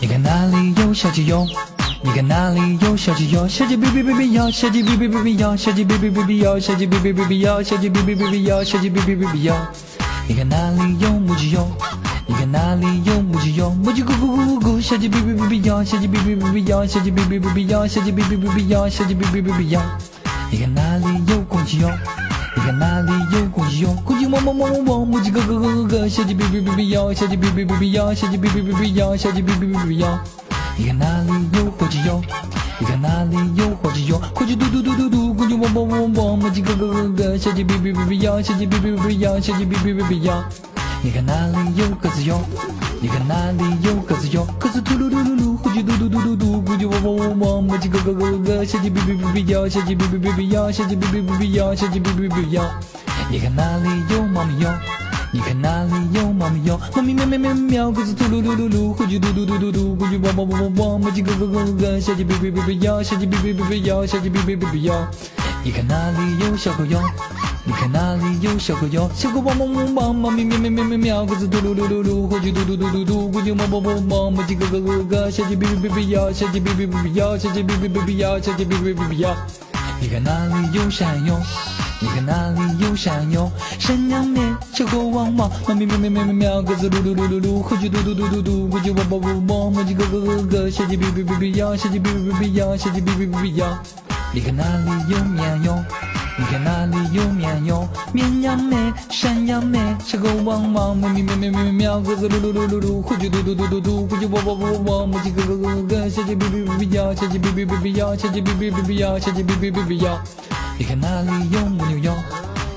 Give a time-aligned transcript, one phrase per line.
[0.00, 1.46] 你看哪里有小鸡哟？
[2.02, 3.46] 你看哪里有小鸡哟？
[3.46, 9.54] 小鸡哔哔哔哔哟，小鸡哔哔哔哔哟，小鸡哔哔哔哔哟，小鸡哔哔哔哔哟，小鸡哔哔哔哔哟，小鸡哔哔哔哔哟。
[10.28, 11.68] 你看哪里有母鸡哟？
[12.26, 13.70] 你看哪里有母鸡哟？
[13.70, 19.80] 母鸡咕咕咕咕咕，小鸡哔哔哔哔哟，小鸡哔哔哔哔哟，小鸡哔哔哔哔哟，小鸡哔哔哔哔哟，小鸡哔哔哔哔哟。
[20.50, 21.90] 你看哪里有公鸡哟？
[22.56, 23.94] 你看哪里有公鸡哟？
[24.04, 30.18] 公鸡汪汪汪汪汪，母鸡咯咯咯咯咯，小鸡哔哔哔哔哟，小鸡哔哔哔哔哟，小鸡哔哔哔哔哟，小鸡哔哔哔哔哟。
[30.76, 32.22] 你看哪里有火鸡哟？
[32.80, 34.20] 你看哪里有火鸡哟？
[34.34, 40.42] 火鸡嘟嘟嘟嘟嘟，公鸡汪汪汪汪，母鸡咯咯咯咯，小鸡哔哔哔哔哟，小鸡哔哔哔哔哟，小鸡哔哔哔哔哟。
[41.02, 42.40] 你看哪里有鸽子哟？
[43.00, 44.46] 你看哪里有鸽子哟？
[44.58, 45.82] 鸽子嘟噜噜噜噜，火鸡
[46.78, 52.62] 嘟嘟嘟嘟嘟，公鸡汪汪汪汪，母鸡咯咯咯咯，小鸡哔哔哔哔哟，小鸡哔哔哔哔哟，小鸡哔哔哔哔哟，小鸡哔哔哔哟。
[53.30, 54.72] 你看哪里有猫咪哟？
[55.32, 56.80] 你看哪里有猫咪哟？
[56.94, 65.08] 猫咪喵喵喵喵，鸽子突噜噜噜噜，火鸡嘟嘟嘟嘟嘟，公鸡汪汪汪汪汪，母鸡咯咯咯咯，小鸡哔哔哔哔哟，小鸡哔哔哔哔哟，小鸡哔哔哔哔哟。
[65.64, 67.00] 你看哪里有小狗哟？
[67.64, 69.10] 你看哪里有小狗哟？
[69.14, 79.34] 小狗汪汪汪汪，猫咪喵喵喵喵喵，鸽子嘟噜噜噜噜，火鸡嘟嘟嘟嘟嘟，公鸡汪汪汪汪，母鸡咯咯咯咯，小鸡哔哔哔哔哟，小鸡哔哔哔哔哟，小鸡哔哔哔哔哟，小鸡哔哔哔哔哟。
[80.00, 81.40] 你看哪里有山哟？
[82.00, 83.50] 你看哪里有山哟？
[83.78, 84.42] 山羊咩，
[84.72, 93.66] 小狗汪汪，猫咪喵喵喵喵喵，鸽子噜噜噜噜噜，火鸡嘟嘟嘟嘟嘟，公鸡汪汪汪汪，母鸡咯咯咯咯，小鸡哔哔哔哔哟，小鸡哔哔哔哔哟，小鸡哔哔哔哔哟。
[94.32, 95.84] 你看哪里有绵羊？
[96.40, 97.88] 你看哪里有绵羊？
[98.12, 98.76] 绵羊妹，
[99.10, 110.16] 山羊妹，小狗汪汪，猫咪喵喵喵喵喵，鸽子噜噜噜噜噜，火鸡嘟嘟嘟嘟嘟，公鸡汪汪汪汪，母鸡咯咯咯咯，小鸡哔哔哔哔哟，小鸡哔哔哔哔哟，小鸡哔哔哔哔哟，小鸡哔哔哔哔哟。
[110.78, 112.14] 你看哪里有母牛哟？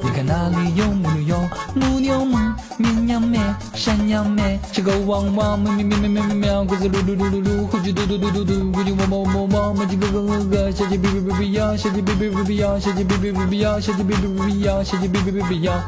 [0.00, 1.48] 你看那里有母牛哟？
[1.74, 3.40] 母牛么，绵羊咩，
[3.74, 15.84] 山羊咩，小狗汪汪，喵喵喵喵喵喵喵，鸽子噜噜噜噜噜，火鸡嘟嘟嘟嘟嘟，公鸡汪汪汪汪，母鸡咯咯咯咯，小鸡哔哔哔哔呀，小鸡哔哔哔哔呀，小鸡哔哔哔哔呀，小鸡哔哔哔哔呀，小鸡哔哔哔哔呀。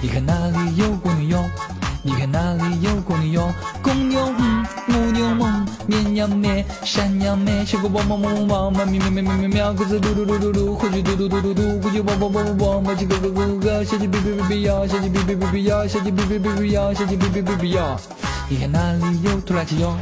[0.00, 1.44] 你看那里有公牛哟？
[2.02, 3.54] 你看那里有公牛哟？
[3.82, 4.20] 公牛，
[5.88, 17.96] 绵羊咩，山羊咩，小狗汪汪汪汪，猫咪喵喵喵喵喵，鸽子嘟嘟嘟嘟嘟，火鸡嘟嘟嘟嘟嘟，公鸡汪汪汪汪，母鸡咯咯咯咯，小鸡哔哔哔哔哟，小鸡哔哔哔哔哟，小鸡哔哔哔哔哟，小鸡哔哔哔哔哟。
[18.50, 19.96] 你看哪里有拖拉机哟？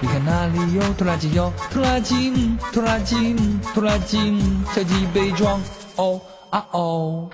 [0.00, 1.52] 你看哪里有拖拉机哟？
[1.70, 2.32] 拖拉机，
[2.72, 3.36] 拖拉机，
[3.72, 4.42] 拖拉机，
[4.74, 5.60] 小鸡被撞
[5.94, 6.20] 哦
[6.50, 7.30] 啊哦。